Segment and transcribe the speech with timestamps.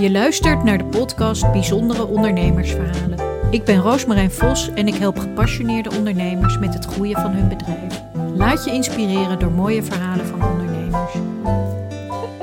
[0.00, 3.18] Je luistert naar de podcast Bijzondere Ondernemersverhalen.
[3.52, 8.00] Ik ben Roosmarijn Vos en ik help gepassioneerde ondernemers met het groeien van hun bedrijf.
[8.36, 11.14] Laat je inspireren door mooie verhalen van ondernemers.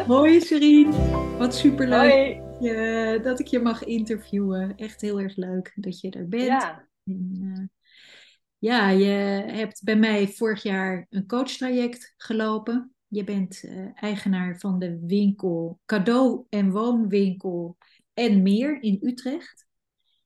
[0.08, 0.92] Hoi Serien,
[1.38, 2.42] wat superleuk Hoi.
[2.60, 4.76] je- dat ik je mag interviewen.
[4.76, 6.44] Echt heel erg leuk dat je er bent.
[6.44, 7.64] Ja, En, eh,
[8.58, 12.92] ja, je hebt bij mij vorig jaar een coachtraject gelopen.
[13.08, 17.78] Je bent eh, eigenaar van de winkel Cadeau en Woonwinkel
[18.14, 19.68] en meer in Utrecht.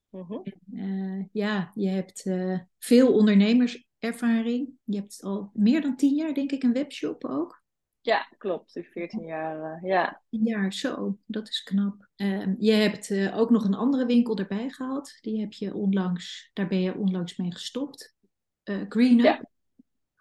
[0.10, 0.40] mhm.
[0.76, 4.70] Eh, ja, je hebt eh, veel ondernemerservaring.
[4.84, 7.64] Je hebt al meer dan tien jaar, denk ik, een webshop ook.
[8.02, 8.76] ja klopt.
[8.76, 9.86] Ik 14 jaar.
[9.86, 10.22] ja.
[10.30, 12.10] Jaar, zo, dat is knap.
[12.16, 15.18] Ehm, je hebt ook nog een andere winkel erbij gehad.
[15.22, 18.16] Die heb je onlangs, daar ben je onlangs mee gestopt.
[18.64, 19.26] Green Up.
[19.26, 19.51] Ja.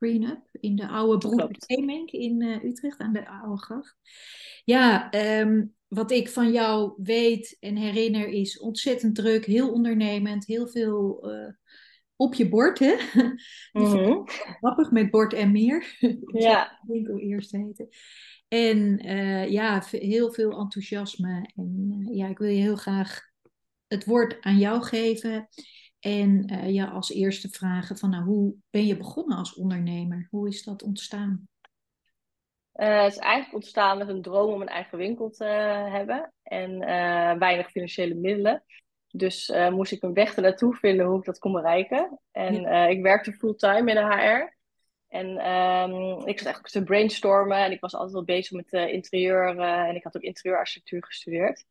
[0.01, 1.57] Green Up in de oude Broek
[2.07, 3.97] in eh, Utrecht aan de oude gracht.
[4.65, 10.69] Ja, ehm, wat ik van jou weet en herinner is ontzettend druk, heel ondernemend, heel
[10.69, 11.53] veel eh,
[12.17, 12.95] op je bord, hè?
[13.73, 14.23] Mhm.
[14.25, 15.97] Grappig met bord en meer.
[16.33, 16.81] Ja.
[16.87, 17.89] winkel eerst heette.
[18.49, 21.51] En eh, ja, heel veel enthousiasme.
[21.55, 23.21] En ja, ik wil je heel graag
[23.87, 25.49] het woord aan jou geven.
[26.01, 30.27] En eh ja, als eerste vragen van nou, hoe ben je begonnen als ondernemer?
[30.31, 31.49] Hoe is dat ontstaan?
[32.73, 35.45] Eh, het is eigenlijk ontstaan met een droom om een eigen winkel te
[35.91, 38.65] hebben en eh, weinig financiële middelen.
[39.11, 42.19] Dus eh, moest ik een weg ernaartoe vinden hoe ik dat kon bereiken.
[42.33, 44.59] En eh, ik werkte fulltime in de HR.
[45.09, 48.93] En ehm, ik zat ook te brainstormen en ik was altijd wel bezig met eh,
[48.93, 51.65] interieur eh, en ik had ook interieurarchitectuur gestudeerd.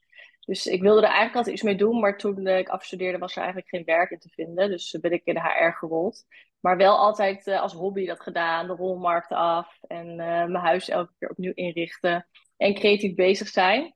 [0.49, 3.31] Dus ik wilde er eigenlijk altijd iets mee doen, maar toen eh, ik afstudeerde was
[3.31, 4.69] er eigenlijk geen werk in te vinden.
[4.69, 6.25] Dus eh, ben ik in de HR gerold.
[6.59, 11.13] Maar wel altijd eh, als hobby dat gedaan, de rolmarkten af en mijn huis elke
[11.19, 13.93] keer opnieuw inrichten en creatief bezig zijn.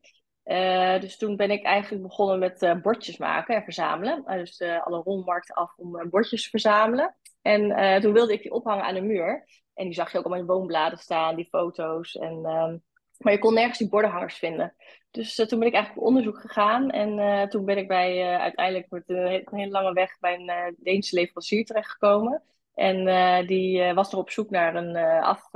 [1.02, 4.24] Dus toen ben ik eigenlijk begonnen met bordjes maken en verzamelen.
[4.26, 7.16] Dus alle rolmarkten af om bordjes te verzamelen.
[7.42, 9.48] En toen wilde ik die ophangen aan de muur.
[9.74, 12.16] En die zag je ook allemaal in woonbladen staan, die foto's.
[12.16, 12.78] En, ehm,
[13.24, 14.76] maar je kon nergens die bordenhangers vinden.
[15.14, 16.90] Dus eh, toen ben ik eigenlijk op onderzoek gegaan.
[16.90, 20.20] En eh, toen ben ik bij, eh, uiteindelijk met een, he- een hele lange weg
[20.20, 22.44] bij een Deense leverancier terechtgekomen.
[22.74, 23.06] En
[23.48, 25.50] die was er op zoek naar een, af,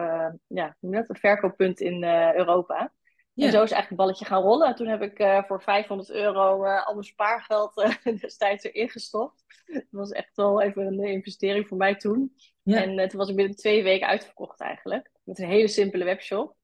[0.47, 1.09] ja, dat?
[1.09, 2.03] een verkooppunt in
[2.35, 2.91] Europa.
[3.33, 3.45] Ja.
[3.45, 4.75] En zo is eigenlijk het balletje gaan rollen.
[4.75, 7.73] Toen heb ik voor 500 euro al mijn spaargeld
[8.21, 9.43] destijds erin gestopt.
[9.65, 12.33] Dat was echt wel even een investering voor mij toen.
[12.63, 12.83] Ja.
[12.83, 15.11] En toen was ik binnen twee weken uitverkocht eigenlijk.
[15.23, 16.56] Met een hele simpele webshop.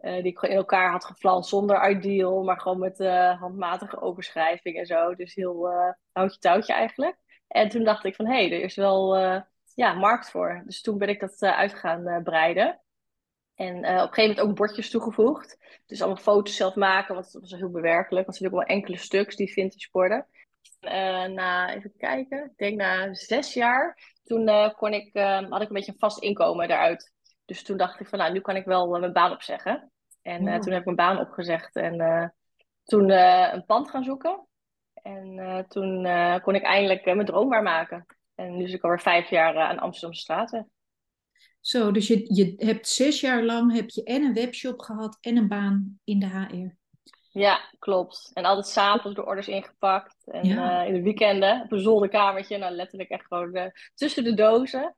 [0.00, 2.42] Eh, die ik gewoon in elkaar had geflanst zonder ideal.
[2.42, 5.14] Maar gewoon met eh, handmatige overschrijving en zo.
[5.14, 7.16] Dus heel eh houtje touwtje eigenlijk.
[7.48, 9.16] En toen dacht ik van hé, hey, er is wel
[9.74, 10.62] ja, markt voor.
[10.66, 12.80] Dus toen ben ik dat uit gaan breiden.
[13.54, 15.58] En op een gegeven moment ook bordjes toegevoegd.
[15.86, 18.26] Dus allemaal foto's zelf maken, want dat was heel bewerkelijk.
[18.26, 20.26] Want er zitten ook wel enkele stuks die vintage worden.
[21.34, 25.10] Na, even kijken, ik denk na zes jaar, toen kon ik,
[25.48, 27.12] had ik een beetje een vast inkomen daaruit.
[27.50, 29.90] Dus toen dacht ik van, nou, nu kan ik wel eh, mijn baan opzeggen.
[30.22, 30.58] En eh, Ja.
[30.58, 32.28] toen heb ik mijn baan opgezegd en eh,
[32.84, 34.46] toen een pand gaan zoeken.
[34.94, 36.08] En toen
[36.42, 38.06] kon ik eindelijk mijn droom waarmaken.
[38.34, 40.62] En nu zit ik alweer vijf jaar aan Amsterdamse straatweg.
[41.60, 45.36] Zo, dus je, je hebt zes jaar lang heb je en een webshop gehad en
[45.36, 46.74] een baan in de HR.
[47.38, 48.30] Ja, klopt.
[48.34, 50.16] En altijd s'avonds de orders ingepakt.
[50.30, 50.82] En Ja.
[50.82, 52.58] in de weekenden op een zolderkamertje.
[52.58, 54.96] Nou, letterlijk echt gewoon tussen de dozen.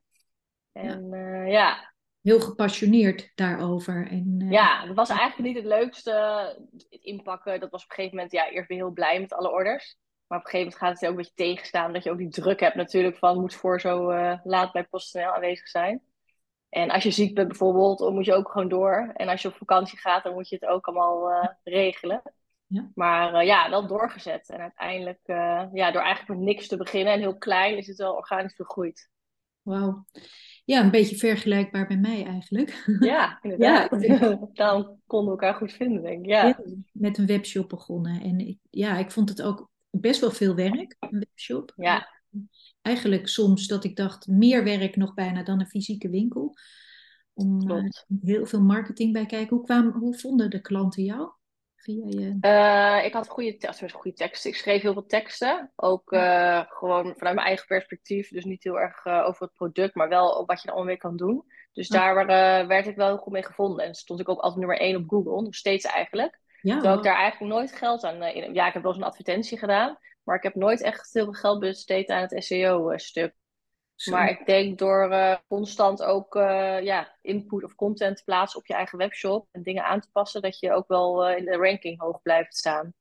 [0.73, 1.92] En ja, ja,
[2.23, 4.09] Heel gepassioneerd daarover.
[4.11, 6.11] En, eh, ja, dat was eigenlijk niet het leukste.
[6.91, 9.33] Het inpakken, dat was op een gegeven moment, ja, eerst ben je heel blij met
[9.33, 9.97] alle orders.
[10.27, 11.93] Maar op een gegeven moment gaat het ook een beetje tegenstaan.
[11.93, 15.35] Dat je ook die druk hebt natuurlijk van moet voor zo eh, laat bij PostNL
[15.35, 16.03] aanwezig zijn.
[16.69, 19.11] En als je ziek bent bijvoorbeeld, dan moet je ook gewoon door.
[19.15, 22.23] En als je op vakantie gaat, dan moet je het ook allemaal eh, regelen.
[22.67, 22.91] Ja.
[22.95, 24.49] Maar ja, wel doorgezet.
[24.49, 25.21] En uiteindelijk,
[25.73, 29.11] ja, door eigenlijk met niks te beginnen en heel klein, is het wel organisch gegroeid.
[29.63, 30.05] Wauw.
[30.73, 32.85] Ja, een beetje vergelijkbaar bij mij eigenlijk.
[33.01, 33.91] Ja, inderdaad.
[34.53, 36.31] Daarom konden we elkaar goed vinden, denk ik.
[36.31, 36.47] Ja.
[36.47, 36.59] Ja,
[36.93, 38.21] met een webshop begonnen.
[38.21, 41.73] En ik, ja, ik vond het ook best wel veel werk, een webshop.
[41.77, 42.09] Ja.
[42.83, 46.57] Eigenlijk soms dat ik dacht, meer werk nog bijna dan een fysieke winkel.
[47.33, 47.85] Om eh,
[48.23, 49.57] heel veel marketing bij kijken.
[49.57, 51.31] Hoe, kwamen, hoe vonden de klanten jou?
[51.83, 52.37] Via je...
[52.41, 54.51] Eh, ik had goede, te- goede teksten.
[54.51, 55.73] Ik schreef heel veel teksten.
[55.77, 58.29] Ook eh, gewoon vanuit mijn eigen perspectief.
[58.29, 60.89] Dus niet heel erg eh, over het product, maar wel op wat je er allemaal
[60.93, 61.45] mee kan doen.
[61.73, 62.27] Dus daar
[62.67, 63.85] werd ik wel heel goed mee gevonden.
[63.87, 66.41] En stond ik ook altijd nummer één op Google, nog steeds eigenlijk.
[66.61, 68.23] Ja, Terwijl ik daar eigenlijk nooit geld aan...
[68.23, 69.99] in- ja, ik heb wel eens een advertentie gedaan.
[70.23, 73.35] Maar ik heb nooit echt heel veel geld besteed aan het SEO-stuk.
[74.03, 74.11] Zo.
[74.11, 78.67] Maar ik denk door eh, constant ook eh, ja, input of content te plaatsen op
[78.67, 81.57] je eigen webshop en dingen aan te passen, dat je ook wel eh, in de
[81.57, 82.95] ranking hoog blijft staan.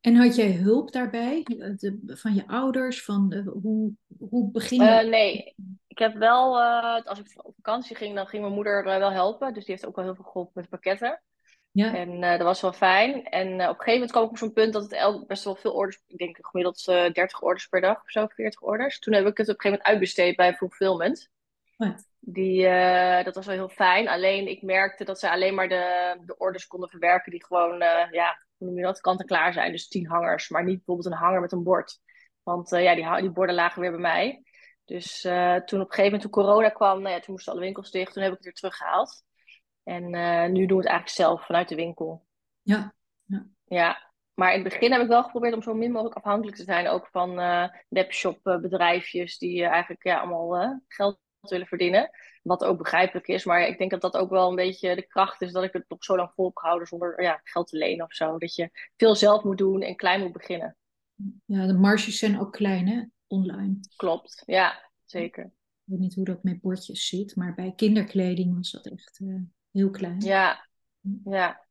[0.00, 1.42] En had jij hulp daarbij?
[1.76, 3.04] De, van je ouders?
[3.04, 5.06] Van de, hoe, hoe begin je?
[5.08, 5.54] Nee,
[5.86, 6.62] ik heb wel,
[7.04, 9.54] als ik op vakantie ging, dan ging mijn moeder wel helpen.
[9.54, 11.22] Dus die heeft ook wel heel veel geholpen met pakketten.
[11.78, 11.94] Ja.
[11.94, 13.24] En dat was wel fijn.
[13.24, 15.72] En op een gegeven moment kwam ik op zo'n punt dat het best wel veel
[15.72, 18.98] orders, ik denk gemiddeld 30 orders per dag of zo, 40 orders.
[18.98, 21.30] Toen heb ik het op een gegeven moment uitbesteed bij Fulfillment.
[22.20, 22.62] Die,
[23.24, 24.08] dat was wel heel fijn.
[24.08, 27.78] Alleen ik merkte dat ze alleen maar de, de orders konden verwerken die gewoon,
[28.10, 29.72] ja, hoe noem je dat, kant en klaar zijn.
[29.72, 32.00] Dus tien hangers, maar niet bijvoorbeeld een hanger met een bord.
[32.42, 34.42] Want ja, die, die borden lagen weer bij mij.
[34.84, 37.90] Dus toen op een gegeven moment, toen corona kwam, nou ja, toen moesten alle winkels
[37.90, 38.12] dicht.
[38.12, 39.26] Toen heb ik het weer teruggehaald.
[39.88, 42.26] En nu doen we het eigenlijk zelf vanuit de winkel.
[42.62, 42.94] Ja.
[43.24, 43.46] ja.
[43.64, 46.62] Ja, maar in het begin heb ik wel geprobeerd om zo min mogelijk afhankelijk te
[46.62, 46.88] zijn.
[46.88, 47.34] Ook van
[47.88, 52.10] webshop bedrijfjes die eigenlijk ja, allemaal geld willen verdienen.
[52.42, 53.44] Wat ook begrijpelijk is.
[53.44, 55.84] Maar ik denk dat dat ook wel een beetje de kracht is dat ik het
[55.88, 58.38] nog zo lang vol heb gehouden zonder ja, geld te lenen of zo.
[58.38, 60.76] Dat je veel zelf moet doen en klein moet beginnen.
[61.44, 63.80] Ja, de marges zijn ook klein hè, online.
[63.96, 65.44] Klopt, ja, zeker.
[65.44, 65.50] Ik
[65.84, 69.40] weet niet hoe dat met bordjes zit, maar bij kinderkleding was dat echt uh,
[69.78, 70.20] heel klein.
[70.20, 70.68] Ja,
[71.24, 71.66] ja.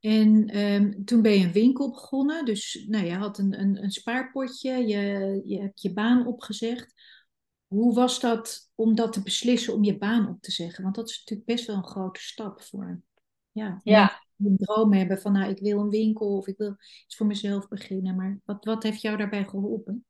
[0.00, 3.90] En um, toen ben je een winkel begonnen, dus nou, je had een, een, een
[3.90, 6.94] spaarpotje, je, je hebt je baan opgezegd.
[7.66, 10.82] Hoe was dat om dat te beslissen om je baan op te zeggen?
[10.82, 13.02] Want dat is natuurlijk best wel een grote stap voor
[13.52, 14.22] ja, ja.
[14.38, 17.68] een droom hebben van nou, ik wil een winkel of ik wil iets voor mezelf
[17.68, 18.16] beginnen.
[18.16, 20.06] Maar wat, wat heeft jou daarbij geholpen?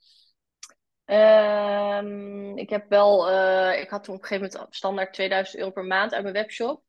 [1.04, 5.70] Um, ik heb wel, uh, ik had toen op een gegeven moment standaard 2000 euro
[5.70, 6.82] per maand uit mijn webshop.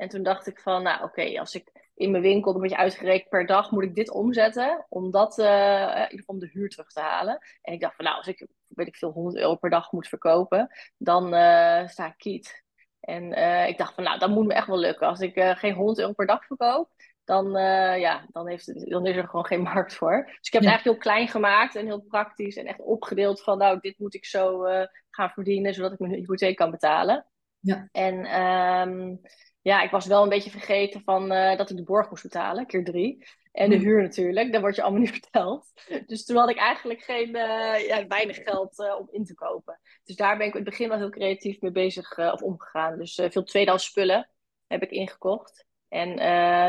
[0.00, 3.28] En toen dacht ik van, nou oké, als ik in mijn winkel, een beetje uitgerekend
[3.28, 6.92] per dag, moet ik dit omzetten om dat, uh, ieder geval om de huur terug
[6.92, 7.38] te halen.
[7.62, 10.08] En ik dacht van, nou, als ik, weet ik veel, 100 euro per dag moet
[10.08, 12.64] verkopen, dan uh, sta ik kiet.
[13.00, 15.06] En uh, ik dacht van, nou, dat moet me echt wel lukken.
[15.06, 16.90] Als ik geen 100 euro per dag verkoop,
[17.24, 17.50] dan,
[17.98, 20.24] ja, dan, heeft het, dan is er gewoon geen markt voor.
[20.24, 23.58] Dus ik heb het eigenlijk heel klein gemaakt en heel praktisch en echt opgedeeld van,
[23.58, 24.62] nou, dit moet ik zo
[25.10, 27.26] gaan verdienen, zodat ik mijn hypotheek kan betalen.
[27.60, 27.88] Ja.
[27.92, 29.20] En um,
[29.62, 32.66] ja, ik was wel een beetje vergeten van, uh, dat ik de borg moest betalen,
[32.66, 33.26] keer drie.
[33.52, 33.84] En de hmm.
[33.84, 35.72] huur natuurlijk, dat wordt je allemaal niet verteld.
[36.06, 39.80] Dus toen had ik eigenlijk geen, uh, ja, weinig geld uh, om in te kopen.
[40.04, 42.98] Dus daar ben ik in het begin wel heel creatief mee bezig of omgegaan.
[42.98, 44.28] Dus veel tweedehands spullen
[44.66, 45.68] heb ik ingekocht.
[45.88, 46.16] En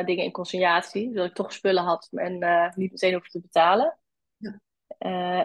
[0.05, 2.33] dingen in consignatie, zodat ik toch spullen had en
[2.75, 3.97] niet meteen hoefde te betalen.
[4.37, 4.59] Ja.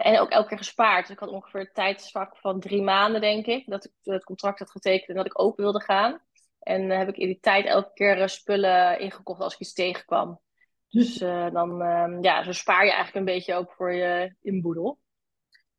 [0.01, 1.01] en ook elke keer gespaard.
[1.01, 4.59] Dus ik had ongeveer een tijdsvak van drie maanden, denk ik, dat ik het contract
[4.59, 6.21] had getekend en dat ik open wilde gaan.
[6.67, 10.39] En heb ik in die tijd elke keer uh, spullen ingekocht als ik iets tegenkwam.
[10.87, 14.99] Dus uh, dan um, ja, zo spaar je eigenlijk een beetje ook voor je inboedel.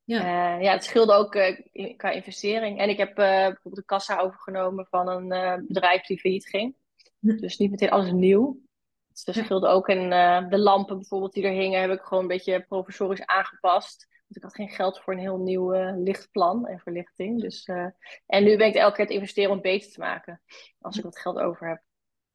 [0.04, 0.56] Ja.
[0.56, 2.78] ja, het scheelde ook in, qua investering.
[2.78, 6.76] En ik heb bijvoorbeeld de kassa overgenomen van een bedrijf die failliet ging.
[7.20, 7.36] Hm.
[7.36, 8.60] Dus niet meteen alles nieuw.
[9.08, 9.88] Dus dat scheelde ook.
[9.88, 10.10] En
[10.50, 14.08] de lampen bijvoorbeeld die er hingen, heb ik gewoon een beetje professorisch aangepast.
[14.28, 17.40] Want ik had geen geld voor een heel nieuw uh, lichtplan en verlichting.
[17.40, 17.86] Dus, uh,
[18.26, 20.42] en nu ben ik elke keer het investeren om het beter te maken.
[20.80, 21.82] Als ik wat geld over heb.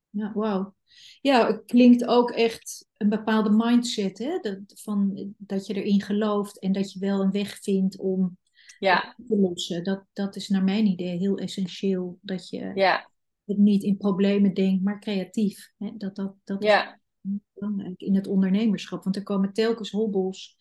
[0.10, 0.76] Ja, wauw.
[1.22, 4.18] Ja, het klinkt ook echt een bepaalde mindset.
[4.18, 4.40] Hè?
[4.40, 8.38] Dat, van, dat je erin gelooft en dat je wel een weg vindt om
[8.80, 9.16] ja.
[9.28, 9.84] te lossen.
[9.84, 12.18] Dat, dat is naar mijn idee heel essentieel.
[12.22, 13.10] Dat je ja.
[13.46, 15.72] niet in problemen denkt, maar creatief.
[15.78, 15.92] Hè?
[15.98, 16.94] Dat, dat, dat ja.
[17.22, 19.04] is belangrijk in het ondernemerschap.
[19.04, 20.58] Want er komen telkens hobbels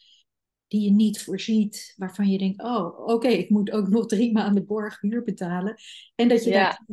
[0.73, 4.67] die je niet voorziet, waarvan je denkt, oh, oké, ik moet ook nog drie maanden
[4.67, 5.75] borg huur betalen.
[6.15, 6.87] En dat je daar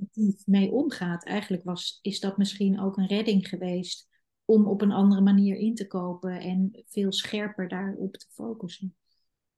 [0.45, 1.25] mee omgaat.
[1.25, 4.07] Eigenlijk was, is dat misschien ook een redding geweest
[4.45, 8.95] om op een andere manier in te kopen en veel scherper daarop te focussen.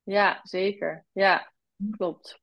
[0.03, 1.05] Ja, zeker.
[1.11, 1.53] Ja,
[1.91, 2.41] klopt.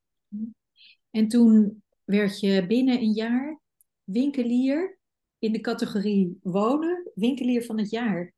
[1.11, 3.61] En toen werd je binnen een jaar
[4.05, 4.99] winkelier
[5.39, 8.35] in de categorie wonen, winkelier van het jaar.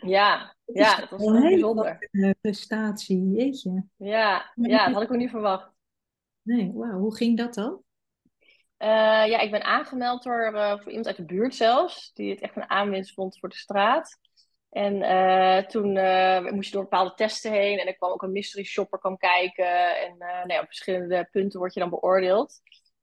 [0.00, 2.08] Ja, ja, dat was een bijzonder.
[2.10, 3.86] Een prestatie, jeetje.
[3.96, 5.70] Ja, ja, dat had ik ook niet verwacht.
[6.42, 6.98] Nee, wauw.
[6.98, 7.82] Hoe ging dat dan?
[8.78, 8.88] Uh,
[9.26, 12.56] ja, ik ben aangemeld door uh, voor iemand uit de buurt zelfs, die het echt
[12.56, 14.18] een aanwinst vond voor de straat.
[14.70, 15.92] En uh, toen
[16.54, 19.96] moest je door bepaalde testen heen en er kwam ook een mystery shopper kwam kijken.
[19.96, 22.60] En nou ja, op verschillende punten word je dan beoordeeld.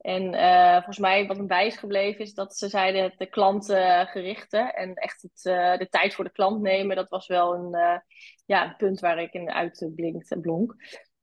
[0.07, 4.93] En uh, volgens mij wat erbij is gebleven is dat ze zeiden de klantgerichte en
[4.93, 6.95] echt het, uh, de tijd voor de klant nemen.
[6.95, 7.97] Dat was wel een, uh,
[8.45, 10.75] ja, een punt waar ik in uitblinkte, blonk.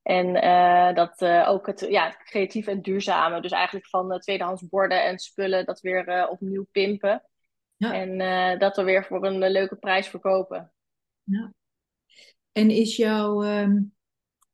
[0.03, 0.33] En
[0.95, 3.41] dat ook het ja, creatief en duurzame.
[3.41, 7.23] Dus eigenlijk van tweedehands borden en spullen dat weer opnieuw pimpen.
[7.77, 7.93] Ja.
[7.93, 10.73] En dat er weer voor een leuke prijs verkopen.
[11.23, 11.53] Ja.
[12.53, 13.95] En is jouw um,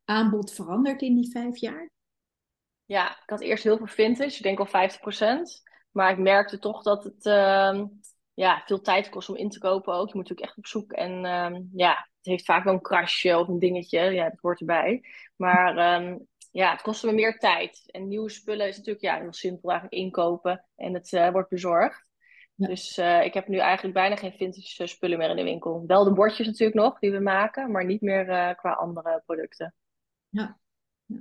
[0.04, 1.90] aanbod veranderd in die vijf jaar?
[2.90, 4.70] Ja, ik had eerst heel veel vintage, ik denk al 50%.
[5.90, 7.84] Maar ik merkte toch dat het uh,
[8.34, 10.08] ja, veel tijd kost om in te kopen ook.
[10.08, 10.92] Je moet natuurlijk echt op zoek.
[10.92, 14.00] En uh, ja, heeft vaak wel een krasje of een dingetje.
[14.00, 15.04] Ja, dat hoort erbij.
[15.36, 16.18] Maar ehm,
[16.50, 17.82] ja, het kostte me meer tijd.
[17.86, 20.66] En nieuwe spullen is natuurlijk ja, heel simpel eigenlijk inkopen.
[20.76, 22.06] En het uh, wordt bezorgd.
[22.54, 25.84] Dus uh, ik heb nu eigenlijk bijna geen vintage spullen meer in de winkel.
[25.86, 27.70] Wel de bordjes natuurlijk nog, die we maken.
[27.70, 29.74] Maar niet meer uh, qua andere producten.
[30.28, 30.58] Ja.
[31.06, 31.16] ja.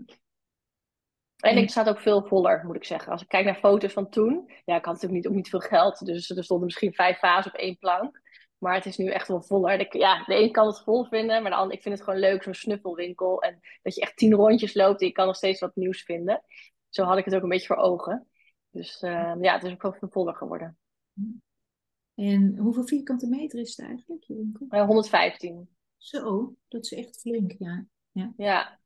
[1.39, 3.12] En ik staat ook veel voller, moet ik zeggen.
[3.12, 4.51] Als ik kijk naar foto's van toen.
[4.65, 6.05] Ja, ik had natuurlijk niet, ook niet veel geld.
[6.05, 8.22] Dus er stonden misschien vijf vazen op één plank.
[8.58, 9.79] Maar het is nu echt wel voller.
[9.79, 12.19] Ik, ja, de ene kan het vol vinden, maar de andere, ik vind het gewoon
[12.19, 13.41] leuk, zo'n snuffelwinkel.
[13.41, 16.43] En dat je echt tien rondjes loopt en je kan nog steeds wat nieuws vinden.
[16.89, 18.27] Zo had ik het ook een beetje voor ogen.
[18.72, 20.77] Dus uh, ja, het is ook veel voller geworden.
[22.15, 24.67] En hoeveel vierkante meter is het eigenlijk, je winkel?
[24.69, 25.69] Uh, 115.
[25.98, 27.86] Zo, dat is echt flink, ja.
[28.12, 28.34] Ja.
[28.38, 28.78] ja.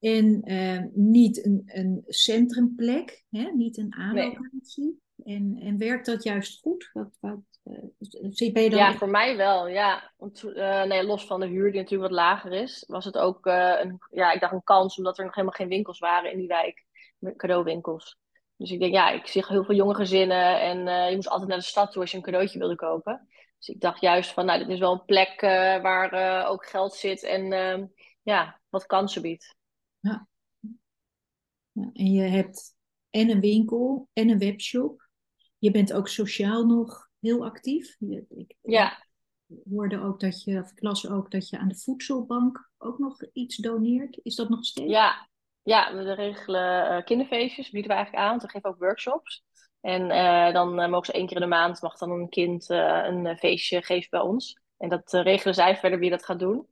[0.00, 3.50] En uh, niet een, een centrumplek, hè?
[3.54, 5.00] niet een aanlocatie.
[5.16, 5.36] Nee.
[5.36, 6.90] En, en werkt dat juist goed?
[6.92, 9.68] Wat, wat, uh, ben je dan ja, voor mij wel.
[9.68, 10.12] Ja.
[10.16, 13.46] Want, uh, nee, los van de huur, die natuurlijk wat lager is, was het ook
[13.46, 16.38] uh, een, ja, ik dacht een kans, omdat er nog helemaal geen winkels waren in
[16.38, 16.84] die wijk,
[17.36, 18.18] cadeauwinkels.
[18.56, 21.58] Dus ik denk, ja, ik zie heel veel jonge gezinnen en je moest altijd naar
[21.58, 23.28] de stad toe als je een cadeautje wilde kopen.
[23.58, 25.40] Dus ik dacht juist van, nou, dit is wel een plek
[25.82, 27.86] waar ook geld zit en ehm,
[28.22, 29.58] ja, wat kansen biedt.
[30.00, 30.28] Ja.
[31.72, 31.90] ja.
[31.92, 32.78] En je hebt
[33.10, 35.08] en een winkel en een webshop.
[35.58, 37.96] Je bent ook sociaal nog heel actief.
[38.28, 39.06] Ik, ja.
[39.70, 43.24] hoorde ook dat je, of ik las ook dat je aan de voedselbank ook nog
[43.32, 44.20] iets doneert.
[44.22, 44.90] Is dat nog steeds?
[44.90, 45.28] Ja,
[45.62, 48.38] ja we regelen uh, kinderfeestjes, bieden we eigenlijk aan.
[48.38, 49.44] We geven ook workshops.
[49.80, 52.68] En uh, dan uh, mogen ze één keer in de maand, mag dan een kind
[52.68, 54.60] een feestje geven bij ons.
[54.76, 56.66] En dat regelen zij verder wie dat gaat doen.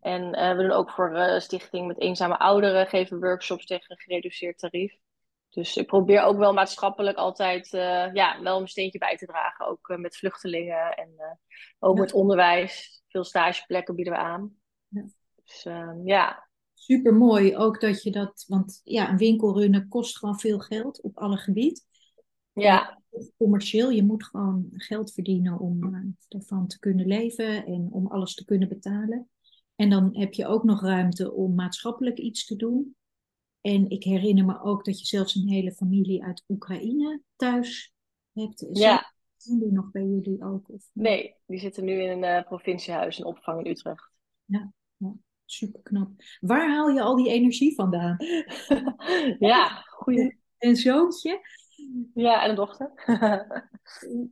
[0.00, 4.96] En we doen ook voor Stichting met Eenzame Ouderen, geven workshops tegen een gereduceerd tarief.
[5.48, 9.66] Dus ik probeer ook wel maatschappelijk altijd uh, ja, wel een steentje bij te dragen.
[9.66, 11.38] Ook met vluchtelingen en
[11.78, 12.02] ook ja.
[12.02, 13.02] met onderwijs.
[13.08, 14.56] Veel stageplekken bieden we aan.
[14.88, 15.04] Ja.
[15.44, 16.48] Dus ehm, ja.
[16.74, 21.02] Super mooi ook dat je dat, want ja, een winkel runnen kost gewoon veel geld
[21.02, 21.82] op alle gebieden.
[22.52, 23.02] Ja.
[23.36, 25.94] Commercieel, je moet gewoon geld verdienen om
[26.28, 29.28] ervan te kunnen leven en om alles te kunnen betalen.
[29.76, 32.96] En dan heb je ook nog ruimte om maatschappelijk iets te doen.
[33.60, 37.94] En ik herinner me ook dat je zelfs een hele familie uit Oekraïne thuis
[38.32, 38.66] hebt.
[38.72, 39.14] Ja.
[39.36, 40.68] Zijn die nog bij jullie ook?
[40.70, 40.88] Of...
[40.92, 44.10] Nee, die zitten nu in een uh, provinciehuis, een opvang in Utrecht.
[44.44, 45.14] Ja, ja
[45.46, 46.10] super knap.
[46.40, 48.16] Waar haal je al die energie vandaan?
[49.38, 50.38] ja, goeie.
[50.58, 51.40] Een zoontje?
[52.14, 52.92] Ja, en een dochter.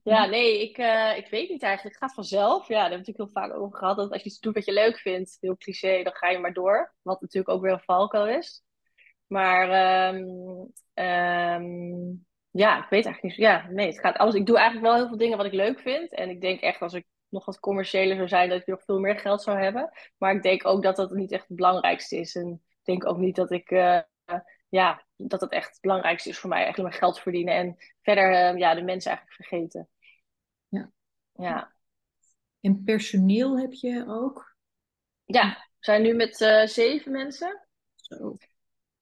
[0.02, 1.94] ja, nee, ik, uh, ik weet niet eigenlijk.
[1.94, 2.68] Het gaat vanzelf.
[2.68, 3.96] Ja, daar hebben we natuurlijk heel vaak over gehad.
[3.96, 6.52] Dat als je iets doet wat je leuk vindt, heel cliché, dan ga je maar
[6.52, 6.94] door.
[7.02, 8.62] Wat natuurlijk ook weer een valkuil is.
[9.26, 13.34] Maar um, um, ja, ik weet eigenlijk niet.
[13.34, 14.34] Ja, nee, het gaat alles.
[14.34, 16.12] Ik doe eigenlijk wel heel veel dingen wat ik leuk vind.
[16.12, 18.98] En ik denk echt als ik nog wat commerciëler zou zijn, dat ik nog veel
[18.98, 19.90] meer geld zou hebben.
[20.18, 22.34] Maar ik denk ook dat dat niet echt het belangrijkste is.
[22.34, 24.00] En ik denk ook niet dat ik, uh,
[24.68, 26.62] ja, dat het echt het belangrijkste is voor mij.
[26.62, 27.54] Eigenlijk mijn geld verdienen.
[27.54, 29.88] En verder, uh, ja, de mensen eigenlijk vergeten.
[30.68, 30.90] Ja.
[31.32, 31.72] Ja.
[32.60, 34.56] En personeel heb je ook?
[35.24, 37.66] Ja, we zijn nu met uh, zeven mensen.
[37.94, 38.36] Zo.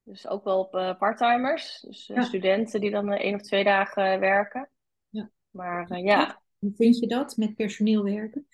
[0.03, 1.81] Dus ook wel op uh, parttimers.
[1.81, 2.23] Dus uh, Ja.
[2.23, 4.71] studenten die dan één of twee dagen werken.
[5.09, 5.31] Ja.
[5.51, 6.41] Maar eh, ja.
[6.59, 8.47] Hoe vind je dat, met personeel werken?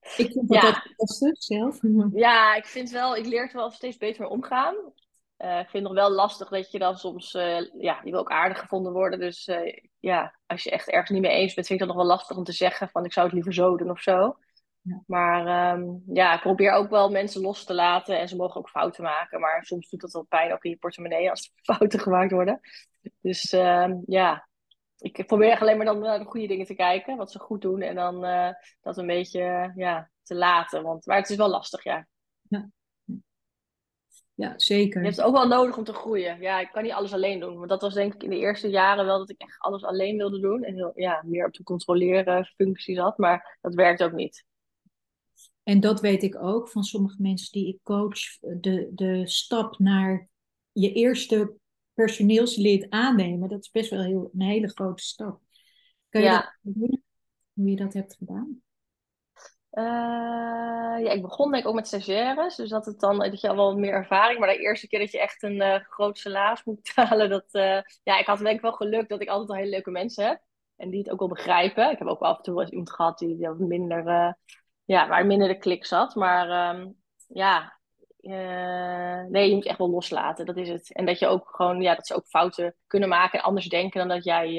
[0.00, 0.66] Ik vind dat Ja.
[0.66, 1.80] altijd lastig zelf.
[2.12, 4.74] ja, ik vind wel, ik leer er wel steeds beter mee omgaan.
[5.42, 8.20] Eh, ik vind het nog wel lastig dat je dan soms, eh, ja, je wil
[8.20, 9.18] ook aardig gevonden worden.
[9.18, 12.04] Dus eh, ja, als je echt ergens niet mee eens bent, vind ik dat nog
[12.04, 14.36] wel lastig om te zeggen van ik zou het liever zo doen of zo.
[14.80, 15.02] Ja.
[15.06, 18.68] Maar ehm, ja, ik probeer ook wel mensen los te laten en ze mogen ook
[18.68, 19.40] fouten maken.
[19.40, 22.60] Maar soms doet dat wel pijn ook in je portemonnee als er fouten gemaakt worden.
[23.20, 24.48] Dus ehm, ja,
[24.98, 27.80] ik probeer alleen maar dan naar de goede dingen te kijken, wat ze goed doen.
[27.80, 28.20] En dan
[28.80, 30.82] dat een beetje ja, te laten.
[30.82, 32.06] Want, maar het is wel lastig, ja.
[34.34, 35.00] Ja, zeker.
[35.00, 36.40] Je hebt het ook wel nodig om te groeien.
[36.40, 37.56] Ja, ik kan niet alles alleen doen.
[37.56, 40.16] Want dat was denk ik in de eerste jaren wel dat ik echt alles alleen
[40.16, 40.62] wilde doen.
[40.62, 43.18] En heel, ja, meer op de controleren functie zat.
[43.18, 44.44] Maar dat werkt ook niet.
[45.62, 48.38] En dat weet ik ook van sommige mensen die ik coach.
[48.40, 50.28] De, de stap naar
[50.72, 51.54] je eerste
[51.94, 55.40] personeelslid aannemen, dat is best wel heel, een hele grote stap.
[56.08, 56.56] Kan je Ja.
[56.62, 56.74] dat?
[57.52, 58.61] Hoe je dat hebt gedaan?
[59.72, 59.82] Eh,
[61.04, 62.56] ja, ik begon denk ik ook met stagiaires.
[62.56, 64.38] Dus dat, het dan, dat je al wel meer ervaring.
[64.38, 67.30] Maar de eerste keer dat je echt een eh groot salaris moet betalen.
[67.30, 69.90] Dat, eh, ja, ik had denk ik wel geluk dat ik altijd al hele leuke
[69.90, 70.40] mensen heb.
[70.76, 71.90] En die het ook wel begrijpen.
[71.90, 74.36] Ik heb ook af en toe wel iemand gehad die, die minder,
[74.84, 76.14] ja, waar minder de klik zat.
[76.14, 76.90] Maar ehm,
[77.26, 77.78] ja,
[79.28, 80.46] nee, je moet echt wel loslaten.
[80.46, 80.92] Dat is het.
[80.92, 83.98] En dat je ook gewoon, ja, dat ze ook fouten kunnen maken en anders denken
[83.98, 84.54] dan dat jij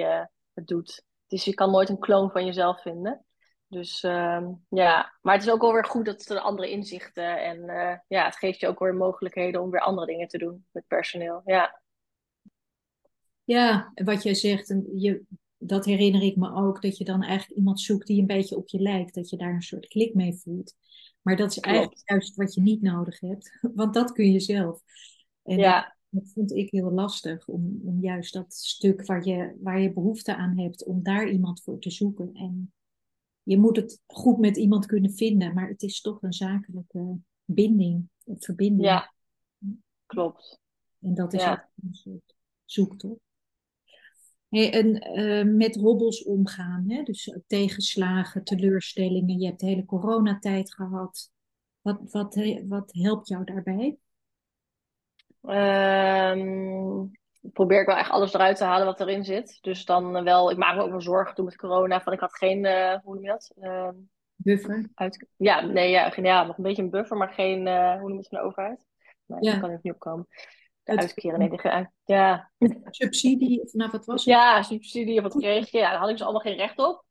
[0.53, 1.03] het doet.
[1.27, 3.25] Dus je kan nooit een kloon van jezelf vinden.
[3.73, 7.69] Dus ehm, ja, maar het is ook wel weer goed dat er andere inzichten en
[7.69, 10.87] eh, ja, het geeft je ook weer mogelijkheden om weer andere dingen te doen met
[10.87, 11.41] personeel.
[11.45, 11.81] Ja,
[13.43, 15.23] Ja, en wat jij zegt, en je,
[15.57, 18.67] dat herinner ik me ook, dat je dan eigenlijk iemand zoekt die een beetje op
[18.67, 20.75] je lijkt, dat je daar een soort klik mee voelt.
[21.21, 24.81] Maar dat is eigenlijk juist wat je niet nodig hebt, want dat kun je zelf.
[25.43, 29.57] En dat, Ja, dat vond ik heel lastig, om, om juist dat stuk waar je,
[29.61, 32.29] waar je behoefte aan hebt, om daar iemand voor te zoeken.
[32.33, 32.73] En
[33.43, 38.09] je moet het goed met iemand kunnen vinden, maar het is toch een zakelijke binding,
[38.25, 38.83] een verbinding.
[38.89, 39.13] ja,
[40.05, 40.59] klopt.
[40.99, 41.69] En dat is Ja.
[41.83, 42.35] een soort
[42.65, 43.19] zoektocht.
[44.49, 47.03] Hey, en eh, met hobbels omgaan, hè?
[47.03, 49.39] dus tegenslagen, teleurstellingen.
[49.39, 51.31] Je hebt de hele coronatijd gehad.
[51.81, 53.97] Wat, wat, wat helpt jou daarbij?
[55.41, 57.05] Ehm,
[57.53, 59.57] probeer ik wel echt alles eruit te halen wat erin zit.
[59.61, 62.19] Dus dan eh, wel, ik maak me ook wel zorgen toen met corona, van ik
[62.19, 63.53] had geen, eh, hoe noem je dat?
[63.61, 63.95] Ehm,
[64.35, 64.89] Buffer?
[64.93, 67.99] uit, ja, nee, ja, geen- ja, nog een beetje een buffer, maar geen, eh, hoe
[68.01, 68.85] noem je het van de overheid?
[69.25, 70.27] Nee, daar Ja, kan ik niet op komen.
[70.83, 72.51] De het, uitkeren, nee, de, ja.
[72.89, 74.33] subsidie, of nou wat was het?
[74.33, 75.77] Ja, subsidie of wat kreeg je.
[75.77, 77.05] Ja, daar had ik dus allemaal geen recht op.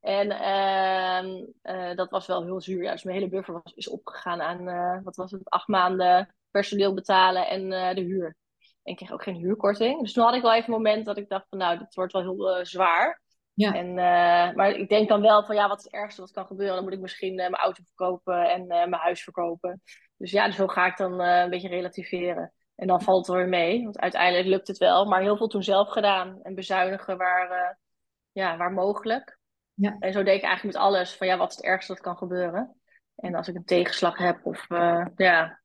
[0.00, 2.82] En ehm, eh, dat was wel heel zuur.
[2.82, 6.94] Ja, dus mijn hele buffer was, is opgegaan aan, wat was het, acht maanden personeel
[6.94, 8.36] betalen en de huur.
[8.88, 10.00] En ik kreeg ook geen huurkorting.
[10.00, 12.12] Dus toen had ik wel even een moment dat ik dacht van, nou, dit wordt
[12.12, 13.22] wel heel eh, zwaar.
[13.54, 16.30] Ja, En, eh, maar ik denk dan wel van, ja, wat is het ergste wat
[16.30, 16.74] kan gebeuren?
[16.74, 19.82] Dan moet ik misschien eh, mijn auto verkopen en mijn huis verkopen.
[20.16, 22.52] Dus ja, dus zo ga ik dan een beetje relativeren.
[22.74, 25.04] En dan valt het er weer mee, want uiteindelijk lukt het wel.
[25.04, 27.78] Maar heel veel toen zelf gedaan en bezuinigen waar,
[28.32, 29.38] ja, waar mogelijk.
[29.74, 32.02] ja, En zo deed ik eigenlijk met alles van ja, wat is het ergste dat
[32.02, 32.80] kan gebeuren?
[33.16, 34.66] En als ik een tegenslag heb, of
[35.16, 35.60] ja,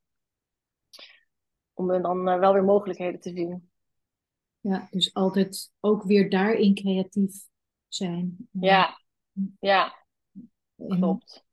[1.74, 3.70] om er dan eh, wel weer mogelijkheden te zien.
[4.60, 7.48] ja, dus altijd ook weer daarin creatief
[7.88, 8.38] zijn.
[8.52, 9.00] Ja,
[9.60, 10.06] ja,
[10.78, 11.46] En klopt.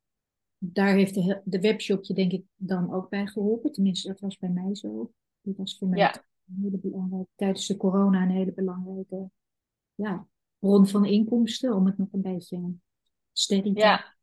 [0.59, 3.73] daar heeft de, de webshop je denk ik dan ook bij geholpen.
[3.73, 5.13] Tenminste, dat was bij mij zo.
[5.41, 6.15] Die was voor mij Ja,
[6.49, 9.31] een hele belangrijke, tijdens de corona een hele belangrijke
[9.95, 10.27] ja,
[10.59, 11.75] bron van inkomsten.
[11.75, 12.73] Om het nog een beetje
[13.33, 14.15] steady te ja.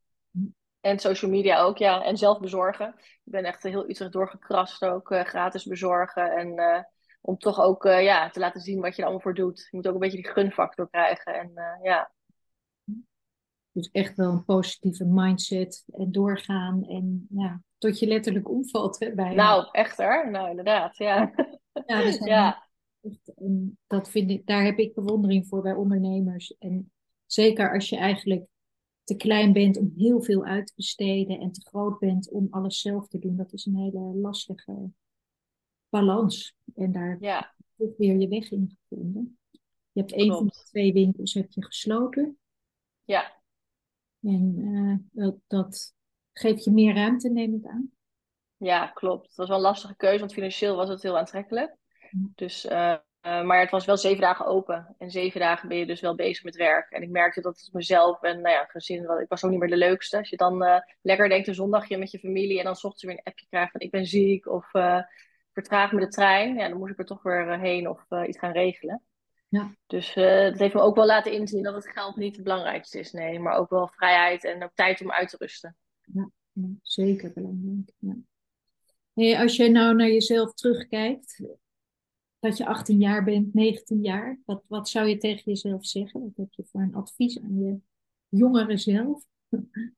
[0.82, 2.04] En social media ook, ja.
[2.04, 2.94] En zelf bezorgen.
[2.98, 6.32] Ik ben echt heel Utrecht doorgekrast ook, eh, gratis bezorgen.
[6.32, 6.84] En eh,
[7.22, 9.68] om toch ook eh, ja, te laten zien wat je er allemaal voor doet.
[9.70, 11.34] Je moet ook een beetje die gunfactor krijgen.
[11.34, 11.52] En
[11.84, 12.12] ja,
[13.72, 16.84] Dus echt wel een positieve mindset en doorgaan.
[16.84, 19.44] En ja, tot je letterlijk omvalt hè, bijna.
[19.44, 20.30] nou, echt hè?
[20.30, 21.32] Nou, inderdaad, ja.
[21.86, 22.68] Ja, zijn Ja,
[23.02, 23.32] echt,
[23.88, 26.58] dat vind ik, daar heb ik bewondering voor bij ondernemers.
[26.58, 26.92] En
[27.26, 28.46] zeker als je eigenlijk
[29.08, 32.82] te klein bent om heel veel uit te besteden en te groot bent om alles
[32.82, 33.36] zelf te doen.
[33.36, 34.92] Dat is een hele lastige
[35.90, 36.56] balans.
[36.76, 39.40] En daar ja, toch weer je weg in gevonden.
[39.92, 42.38] Je hebt een van de twee winkels heb je gesloten.
[43.04, 43.42] Ja.
[44.22, 45.96] En eh, dat, dat
[46.34, 47.92] geeft je meer ruimte, neem ik aan.
[48.58, 49.28] Ja, klopt.
[49.28, 51.76] Het was wel een lastige keuze, want financieel was het heel aantrekkelijk.
[52.36, 54.96] Dus, eh, eh, maar het was wel zeven dagen open.
[54.98, 56.92] En zeven dagen ben je dus wel bezig met werk.
[56.92, 59.70] En ik merkte dat het mezelf en nou ja, gezin, ik was ook niet meer
[59.70, 60.18] de leukste.
[60.18, 63.14] Als je dan eh, lekker denkt een zondagje met je familie en dan ochtends weer
[63.14, 65.00] een appje krijgt van ik ben ziek of eh,
[65.54, 66.56] vertraag me de trein.
[66.56, 69.02] Ja, dan moest ik er toch weer heen of iets gaan regelen.
[69.50, 73.00] Ja, Dus dat heeft me ook wel laten inzien dat het geld niet het belangrijkste
[73.00, 73.12] is.
[73.12, 75.78] Nee, maar ook wel vrijheid en ook tijd om uit te rusten.
[76.14, 77.92] ja, ja, zeker belangrijk.
[77.98, 78.16] Ja.
[79.14, 81.42] Hey, als je nou naar jezelf terugkijkt,
[82.40, 86.22] dat je 18 jaar bent, 19 jaar, wat, wat zou je tegen jezelf zeggen?
[86.22, 87.80] Wat heb je voor een advies aan je
[88.30, 89.24] jongere zelf?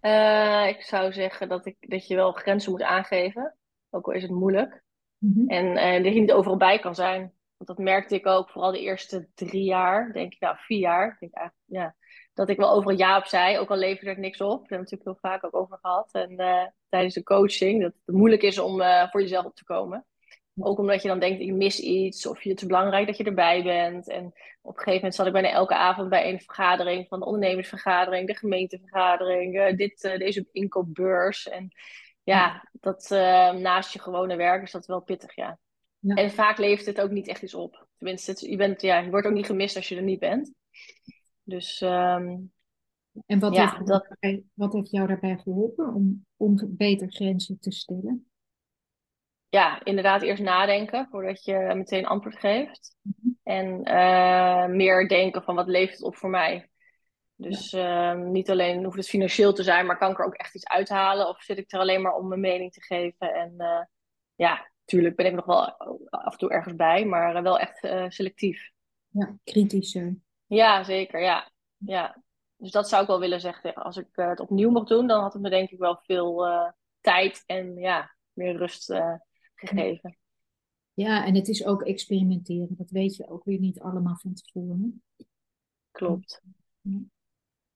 [0.00, 3.56] Eh, ik zou zeggen dat, ik, dat je wel grenzen moet aangeven,
[3.90, 4.82] ook al is het moeilijk.
[5.18, 5.48] Mhm.
[5.48, 7.20] En eh, dat je niet overal bij kan zijn.
[7.56, 11.16] Want dat merkte ik ook, vooral de eerste drie jaar, denk ik, nou vier jaar,
[11.18, 11.96] denk ik eigenlijk, ja,
[12.34, 14.48] dat ik wel overal ja op zei, ook al leverde het niks op.
[14.48, 16.12] Daar hebben we het natuurlijk heel vaak ook over gehad.
[16.12, 20.06] En eh, tijdens de coaching, dat het moeilijk is om voor jezelf op te komen.
[20.56, 23.24] Ook omdat je dan denkt, je mis iets of je het is belangrijk dat je
[23.24, 24.08] erbij bent.
[24.08, 24.24] En
[24.62, 28.26] op een gegeven moment zat ik bijna elke avond bij een vergadering van de ondernemersvergadering,
[28.26, 31.48] de gemeentevergadering, eh, dit, eh, deze inkoopbeurs.
[31.48, 31.68] En
[32.22, 35.58] ja, dat eh, naast je gewone werk is dat wel pittig, ja.
[35.98, 36.14] Ja.
[36.14, 37.86] En vaak levert het ook niet echt iets op.
[37.96, 40.52] Tenminste, het- je, bent, ja, je wordt ook niet gemist als je er niet bent.
[41.42, 42.36] Dus ehm,
[43.26, 47.12] En wat, ja, heeft jou dat, daarbij, wat heeft jou daarbij geholpen om, om beter
[47.12, 48.29] grenzen te stellen?
[49.50, 52.96] Ja, inderdaad eerst nadenken voordat je meteen antwoord geeft.
[53.02, 53.28] Mhm.
[53.42, 56.70] En eh, meer denken van wat levert het op voor mij.
[57.34, 60.34] Ja, Dus ehm, niet alleen hoeft het financieel te zijn, maar kan ik er ook
[60.34, 61.28] echt iets uithalen?
[61.28, 63.34] Of zit ik er alleen maar om mijn mening te geven?
[63.34, 63.82] En eh,
[64.34, 65.68] ja, tuurlijk ben ik nog wel
[66.10, 67.78] af en toe ergens bij, maar eh, wel echt
[68.14, 68.70] selectief.
[69.08, 70.16] ja, kritischer.
[70.46, 71.50] Ja, zeker, ja.
[71.76, 72.22] Ja,
[72.56, 73.74] dus dat zou ik wel willen zeggen.
[73.74, 76.46] Als ik het opnieuw mocht doen, dan had het me denk ik wel veel
[77.00, 78.88] tijd en ja, meer rust
[79.68, 80.16] gegeven.
[80.94, 82.74] Ja, en het is ook experimenteren.
[82.76, 85.02] Dat weet je ook weer niet allemaal van tevoren.
[85.90, 86.42] Klopt.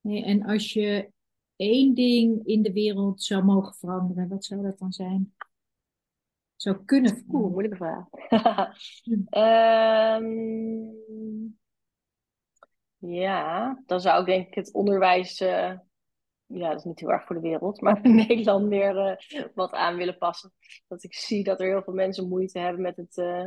[0.01, 1.13] Nee, en als je
[1.57, 5.35] één ding in de wereld zou mogen veranderen, wat zou dat dan zijn?
[6.57, 7.41] Zou kunnen veranderen?
[7.41, 8.07] Oeh, moeilijke vraag.
[10.21, 11.59] um,
[13.23, 15.79] ja, dan zou ik denk ik het onderwijs, uh,
[16.55, 19.73] ja, dat is niet heel erg voor de wereld, maar in Nederland meer uh, wat
[19.73, 20.53] aan willen passen.
[20.89, 23.47] Dat ik zie dat er heel veel mensen moeite hebben met het uh,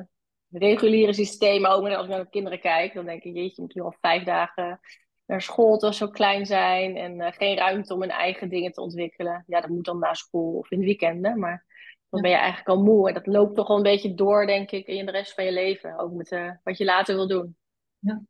[0.50, 1.66] reguliere systeem.
[1.66, 3.96] Ook als ik naar de kinderen kijk, dan denk ik, jeetje, je moet nu al
[4.02, 4.80] vijf dagen
[5.26, 8.82] naar school terwijl ze zo klein zijn en geen ruimte om hun eigen dingen te
[8.82, 9.44] ontwikkelen.
[9.48, 11.66] Ja, dat moet dan na school of in de weekenden, maar
[12.10, 13.08] dan ben je eigenlijk al moe.
[13.08, 15.52] En dat loopt toch wel een beetje door, denk ik, in de rest van je
[15.52, 16.00] leven.
[16.00, 17.58] Ook met wat je later wil doen.
[18.00, 18.22] Ja.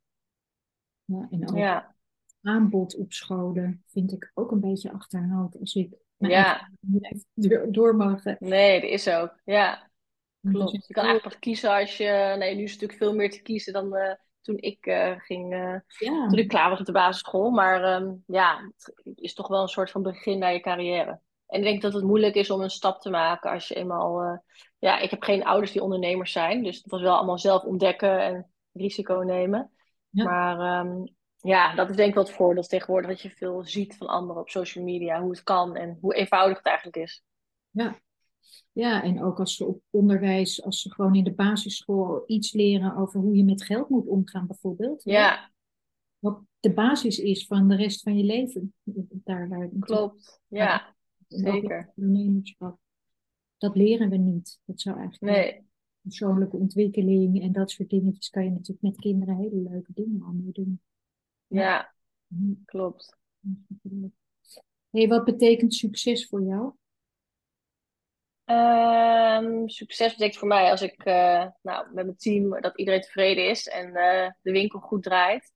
[1.05, 1.95] Ja, en ook ja.
[2.47, 6.69] Aanbod op scholen vind ik ook een beetje achterhaald als ik ja.
[7.69, 8.23] door mag.
[8.39, 9.39] Nee, dat is ook.
[9.43, 9.89] Ja,
[10.41, 10.71] klopt.
[10.87, 12.35] Je kan eigenlijk pas kiezen als je...
[12.37, 15.53] Nee, nu is het natuurlijk veel meer te kiezen dan uh, toen ik uh, ging...
[15.53, 16.27] Uh, ja.
[16.27, 17.49] Toen ik klaar was op de basisschool.
[17.49, 18.71] Maar um, ja,
[19.03, 21.19] het is toch wel een soort van begin naar je carrière.
[21.47, 24.43] En ik denk dat het moeilijk is om een stap te maken als je eenmaal...
[24.79, 26.63] ja, ik heb geen ouders die ondernemers zijn.
[26.63, 29.71] Dus het was wel allemaal zelf ontdekken en risico nemen.
[30.09, 31.15] Maar um,
[31.47, 34.41] ja, dat is denk ik wel het voordeel tegenwoordig dat je veel ziet van anderen
[34.41, 37.23] op social media, hoe het kan en hoe eenvoudig het eigenlijk is.
[37.69, 37.99] Ja,
[38.71, 42.95] ja en ook als ze op onderwijs, als ze gewoon in de basisschool iets leren
[42.95, 45.03] over hoe je met geld moet omgaan, bijvoorbeeld.
[45.03, 45.51] Ja.
[46.19, 48.73] Wat de basis is van de rest van je leven.
[49.09, 50.95] Daar, waar Klopt, ja,
[51.27, 51.91] zeker.
[51.95, 52.77] Ondernemerschap.
[53.57, 54.59] Dat leren we niet.
[54.65, 55.35] Dat zou eigenlijk.
[55.35, 55.65] Nee
[56.07, 60.49] persoonlijke ontwikkeling en dat soort dingetjes kan je natuurlijk met kinderen hele leuke dingen aan
[60.53, 60.79] doen.
[61.47, 61.93] Ja,
[62.65, 63.17] klopt.
[64.89, 66.73] Hey, wat betekent succes voor jou?
[68.45, 73.49] Um, succes betekent voor mij als ik uh, nou, met mijn team, dat iedereen tevreden
[73.49, 75.53] is en uh, de winkel goed draait.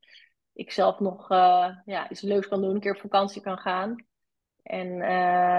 [0.54, 4.06] Ik zelf nog uh, ja, iets leuks kan doen, een keer op vakantie kan gaan.
[4.64, 4.96] En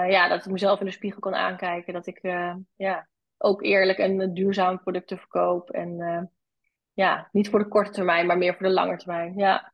[0.09, 1.93] ja, dat ik mezelf in de spiegel kan aankijken.
[1.93, 2.21] Dat ik
[2.75, 5.69] ja, ook eerlijk en duurzame producten verkoop.
[5.69, 6.21] En uh,
[6.93, 9.37] ja, niet voor de korte termijn, maar meer voor de lange termijn.
[9.37, 9.72] Ja.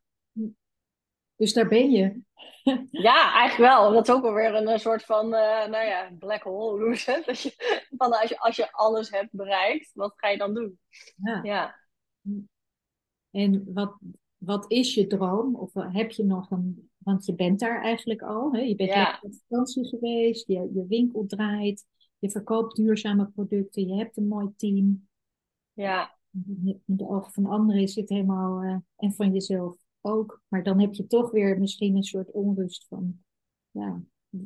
[1.40, 2.22] Dus daar ben je.
[2.92, 3.92] ja, eigenlijk wel.
[3.92, 6.84] Dat is ook alweer een, een soort van, uh, nou ja, black hole.
[6.84, 7.54] Hoe dat je,
[7.98, 10.80] van als, je, als je alles hebt bereikt, wat ga je dan doen?
[11.16, 11.40] Ja.
[11.44, 11.76] ja.
[13.32, 13.98] En wat,
[14.38, 15.56] wat is je droom?
[15.56, 18.54] Of heb je nog een, want je bent daar eigenlijk al.
[18.54, 18.60] Hè?
[18.60, 19.20] Je bent ja.
[19.22, 21.86] op vakantie geweest, je, je winkel draait.
[22.18, 25.08] Je verkoopt duurzame producten, je hebt een mooi team.
[25.74, 26.18] Ja.
[26.46, 30.42] In de ogen van anderen is het helemaal, uh, en van jezelf ook.
[30.48, 33.24] Maar dan heb je toch weer misschien een soort onrust van,
[33.72, 34.02] ja,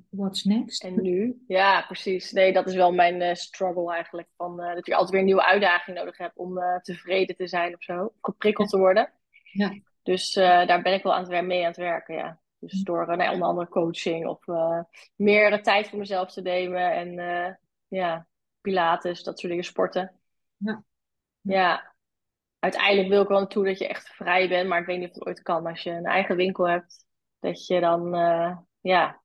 [0.09, 0.83] what's next?
[0.83, 1.43] En nu?
[1.47, 2.31] Ja, precies.
[2.31, 4.29] Nee, dat is wel mijn uh, struggle eigenlijk.
[4.35, 7.73] Van, uh, dat je altijd weer een nieuwe uitdaging nodig hebt om tevreden te zijn
[7.73, 8.13] of zo.
[8.21, 9.13] Geprikkeld te worden.
[9.43, 9.79] Ja.
[10.03, 12.41] Dus daar ben ik wel aan het, mee aan het werken, ja.
[12.59, 14.45] Dus door nou, onder andere coaching of
[15.15, 17.15] meer tijd voor mezelf te nemen en
[17.87, 18.27] ja,
[18.61, 20.19] pilates, dat soort dingen, sporten.
[20.57, 20.83] Ja.
[21.41, 21.92] ja.
[22.63, 25.13] Uiteindelijk wil ik wel naartoe dat je echt vrij bent, maar ik weet niet of
[25.13, 25.65] het ooit kan.
[25.65, 27.05] Als je een eigen winkel hebt,
[27.39, 29.21] dat je dan, uh, ja,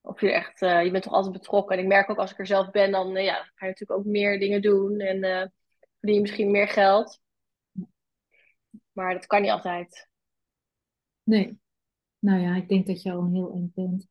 [0.00, 1.76] of je echt, uh, je bent toch altijd betrokken.
[1.76, 4.00] En ik merk ook als ik er zelf ben, dan uh, ja, ga je natuurlijk
[4.00, 5.20] ook meer dingen doen en
[5.98, 7.20] verdien je misschien meer geld.
[8.92, 10.08] Maar dat kan niet altijd.
[11.22, 11.58] Nee.
[12.18, 14.08] Nou ja, ik denk dat je al een heel eind bent.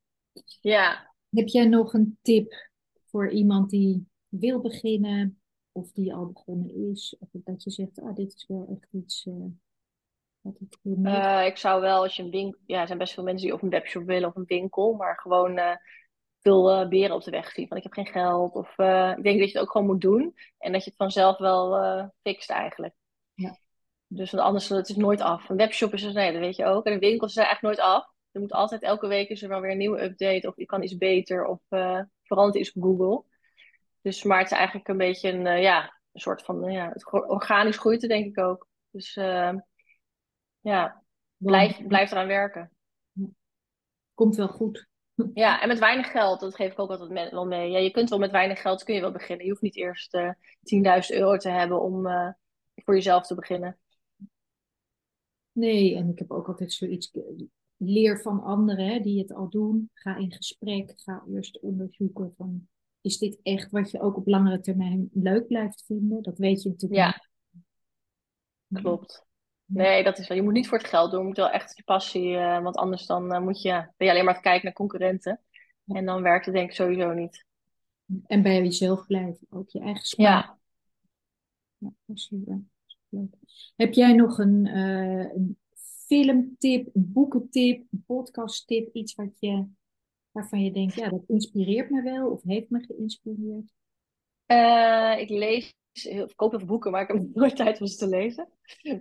[0.62, 1.14] Ja.
[1.30, 2.70] Heb jij nog een tip
[3.10, 5.41] voor iemand die wil beginnen
[5.72, 7.16] of die al begonnen is?
[7.20, 9.46] Of dat je zegt, ah, dit is wel echt iets uh,
[10.42, 12.60] wat ik wil uh, Ik zou wel, als je een winkel...
[12.66, 15.20] Ja, er zijn best veel mensen die of een webshop willen of een winkel, maar
[15.20, 15.76] gewoon uh,
[16.40, 17.68] veel beren op de weg zien.
[17.68, 18.56] Van ik heb geen geld.
[18.56, 18.70] Of
[19.18, 20.36] ik denk dat je het ook gewoon moet doen.
[20.58, 22.94] En dat je het vanzelf wel fixt eigenlijk.
[23.34, 23.60] Ja.
[24.08, 25.50] Dus want anders het is nooit af.
[25.50, 26.86] Een webshop is er, nee, dat weet je ook.
[26.86, 28.14] En een winkel is er echt nooit af.
[28.32, 30.48] Er moet altijd elke week is er wel weer een nieuwe update.
[30.48, 31.46] Of je kan iets beter.
[31.46, 31.60] Of
[32.24, 33.24] veranderd is op Google.
[34.02, 36.90] Dus, maar het is eigenlijk een beetje een, uh, ja, een soort van, uh, ja,
[36.90, 38.68] het organisch groeit denk ik ook.
[38.92, 39.54] Dus uh,
[40.60, 41.04] ja,
[41.38, 42.72] blijf, blijf eraan werken.
[44.14, 44.90] Komt wel goed.
[45.34, 47.72] Ja, en met weinig geld, dat geef ik ook altijd wel mee.
[47.72, 49.46] Ja, je kunt wel met weinig geld, kun je wel beginnen.
[49.46, 52.08] Je hoeft niet eerst 10.000 euro te hebben om
[52.76, 53.80] voor jezelf te beginnen.
[55.52, 57.12] Nee, en ik heb ook altijd zoiets
[57.78, 59.90] leer van anderen hè, die het al doen.
[59.94, 60.94] Ga in gesprek.
[60.96, 62.68] Ga eerst onderzoeken van
[63.02, 66.22] is dit echt wat je ook op langere termijn leuk blijft vinden?
[66.22, 67.30] Dat weet je natuurlijk ja.
[68.82, 69.26] Klopt.
[69.66, 70.38] Nee, dat is wel.
[70.38, 71.20] Je moet niet voor het geld doen.
[71.20, 72.36] Je moet wel echt je passie.
[72.36, 75.42] eh, want anders dan eh, moet je, ben je alleen maar te kijken naar concurrenten.
[75.86, 77.46] En dan werkt het denk ik sowieso niet.
[78.26, 80.46] En bij jezelf blijven, ook je eigen smaak.
[80.46, 80.60] Ja.
[81.78, 82.62] Ja, dat is super.
[83.10, 83.36] Leuk.
[83.76, 85.58] Heb jij nog een, eh, een
[86.08, 89.66] filmtip, boekentip, podcasttip, iets wat je,
[90.32, 93.74] waarvan je denkt, ja, dat inspireert me wel of heeft me geïnspireerd?
[94.46, 97.98] Eh, ik lees, ik koop heel veel boeken, maar ik heb nooit tijd om ze
[97.98, 98.50] te lezen.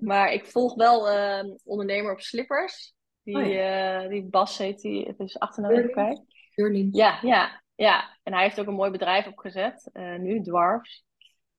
[0.00, 2.94] Maar ik volg wel eh, ondernemer op slippers.
[3.22, 6.14] Die, Oh eh, die Bas heet die, het is achternaam even Burling?
[6.14, 6.34] kwijt.
[6.54, 6.96] Burling.
[6.96, 8.18] Ja, ja, ja.
[8.22, 11.04] En hij heeft ook een mooi bedrijf opgezet, eh, nu, Dwarfs.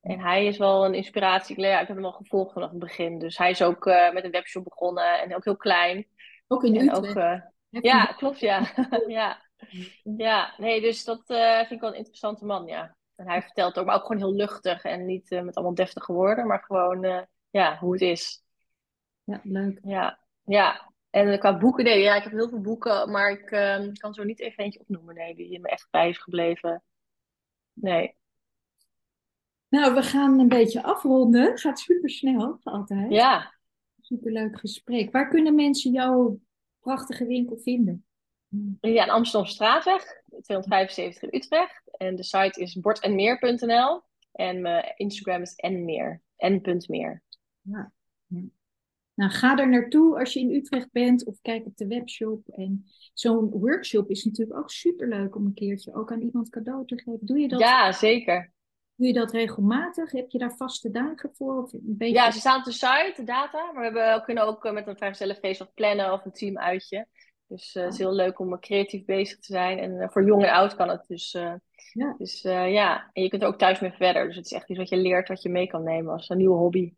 [0.02, 1.56] En hij is wel een inspiratie.
[1.56, 3.20] Ik, ja, ik heb hem al gevolgd vanaf het begin.
[3.20, 6.08] Dus hij is ook met een webshop begonnen en ook heel klein.
[6.48, 7.18] Ook in Utrecht.
[7.18, 8.72] ook, ja, klopt, ja.
[9.08, 9.51] ja.
[10.18, 12.96] Ja, nee, dus dat eh, vind ik wel een interessante man, ja.
[13.16, 16.14] En hij vertelt ook, maar ook gewoon heel luchtig en niet eh, met allemaal deftige
[16.14, 18.44] woorden, maar gewoon, eh, ja, hoe het is.
[19.24, 19.80] Ja, leuk.
[19.84, 20.90] Ja, ja.
[21.10, 24.24] En qua boeken, nee, ja, ik heb heel veel boeken, maar ik eh, kan zo
[24.24, 26.84] niet even eentje opnoemen, nee, die me echt bij is gebleven.
[27.74, 28.16] Nee.
[29.68, 31.58] Nou, we gaan een beetje afronden.
[31.58, 33.12] Gaat super snel, altijd.
[33.12, 33.54] Ja,
[34.02, 35.12] Superleuk gesprek.
[35.12, 36.40] Waar kunnen mensen jouw
[36.80, 38.06] prachtige winkel vinden?
[38.82, 40.04] Ja, Amsterdam Straatweg,
[40.42, 41.90] 275 in Utrecht.
[41.98, 44.02] En de site is bordenmeer.nl.
[44.32, 47.24] En mijn Instagram is nmeer, n.meer.
[47.62, 47.92] Ja.
[48.28, 48.42] ja.
[49.14, 52.48] Nou, ga er naartoe als je in Utrecht bent of kijk op de webshop.
[52.48, 56.96] En zo'n workshop is natuurlijk ook superleuk om een keertje ook aan iemand cadeau te
[56.96, 57.26] geven.
[57.26, 58.52] Doe je dat, Ja, zeker.
[58.96, 60.12] doe je dat regelmatig?
[60.12, 61.64] Heb je daar vaste dagen voor?
[61.64, 62.16] Of een beetje...
[62.16, 63.72] Ja, ze staan op de site, de data.
[63.72, 67.08] Maar we hebben, we kunnen ook eh, met een vrijgezellenfeest wat plannen of een teamuitje.
[67.52, 69.80] Dus eh, het is heel leuk om eh, creatief bezig te zijn.
[69.80, 71.06] En eh, voor jong en oud kan het.
[71.08, 71.32] Dus,
[71.94, 72.16] Ja.
[72.18, 74.26] dus ja, en je kunt er ook thuis mee verder.
[74.28, 76.38] Dus het is echt iets wat je leert, wat je mee kan nemen als een
[76.38, 76.94] nieuwe hobby.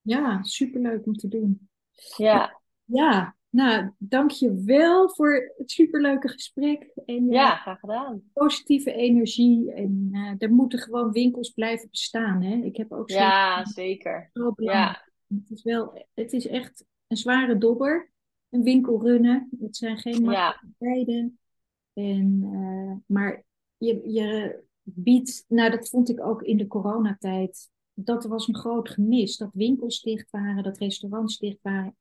[0.00, 1.68] Ja, superleuk om te doen.
[2.16, 8.22] Ja, Ja, nou, dank je wel voor het superleuke gesprek en ja, graag gedaan.
[8.32, 9.72] positieve energie.
[9.72, 12.54] En er moeten gewoon winkels blijven bestaan, hè?
[12.56, 14.30] Ik heb ook zoiets Ja, zeker.
[14.32, 15.12] zo belangrijk.
[15.26, 18.10] Ja, Het is wel, het is echt een zware dobber,
[18.56, 19.48] een winkel runnen.
[19.60, 21.38] Het zijn geen makkelijke tijden.
[21.92, 23.44] En, eh, maar
[23.76, 28.90] je, je biedt, nou dat vond ik ook in de coronatijd, dat was een groot
[28.90, 29.36] gemis.
[29.36, 31.96] Dat winkels dicht waren, dat restaurants dicht waren.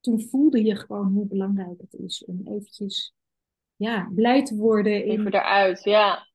[0.00, 3.14] Toen voelde je gewoon hoe belangrijk het is om eventjes
[3.76, 5.82] ja, blij te worden in even eruit.
[5.84, 6.26] Ja,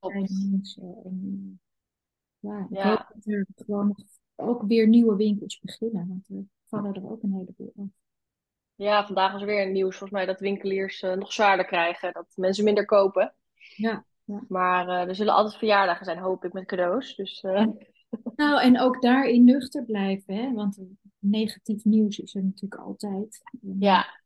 [0.00, 0.96] bij de mensen.
[1.04, 1.60] En,
[2.38, 2.88] ja, ik Ja.
[2.88, 4.04] hoop dat er gewoon
[4.36, 8.01] ook weer nieuwe winkels beginnen, want er vallen er ook een heleboel af.
[8.76, 12.12] Ja, vandaag er weer een nieuws volgens mij dat winkeliers eh, nog zwaarder krijgen.
[12.12, 13.34] Dat mensen minder kopen.
[13.76, 14.44] Ja, ja.
[14.48, 17.14] Maar eh, er zullen altijd verjaardagen zijn, hoop ik, met cadeaus.
[17.14, 17.66] Dus eh,
[18.36, 20.52] Nou, en ook daarin nuchter blijven, hè?
[20.52, 20.78] want
[21.18, 23.40] negatief nieuws is er natuurlijk altijd.
[23.78, 24.22] Ja,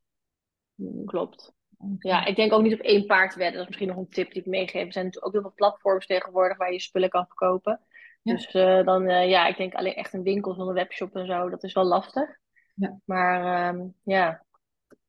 [1.05, 1.55] klopt.
[1.99, 3.53] Ja, ik denk ook niet op één paard wedden.
[3.53, 4.87] Dat is misschien nog een tip die ik meegeef.
[4.87, 7.81] Er zijn natuurlijk ook heel veel platforms tegenwoordig waar je spullen kan verkopen.
[8.23, 8.33] Ja.
[8.33, 8.53] Dus
[8.85, 11.85] dan, ja, ik denk alleen echt een winkel zonder webshop en zo, dat is wel
[11.85, 12.39] lastig.
[12.77, 13.01] Ja.
[13.05, 14.45] Maar ehm, ja,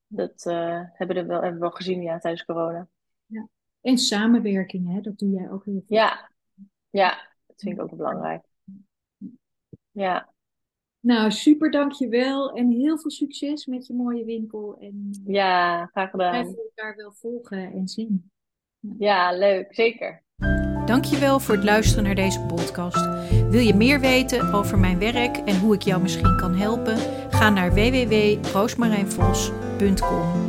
[0.08, 2.88] dat eh, hebben, we wel, hebben we wel gezien ja, tijdens corona.
[3.82, 5.02] En samenwerking, hè?
[5.02, 5.90] dat doe jij ook heel goed.
[5.90, 6.32] Ja,
[6.90, 8.44] ja, dat vind ik ook belangrijk.
[9.92, 10.34] Ja,
[11.00, 14.78] Nou, super dankjewel en heel veel succes met je mooie winkel.
[14.80, 16.30] En eh, ja, graag gedaan.
[16.32, 18.32] blijven elkaar wel volgen en zien.
[18.98, 20.24] Ja, leuk, zeker.
[20.88, 23.08] Dankjewel voor het luisteren naar deze podcast.
[23.50, 26.98] Wil je meer weten over mijn werk en hoe ik jou misschien kan helpen?
[27.30, 30.47] Ga naar www.roosmarijnvos.com.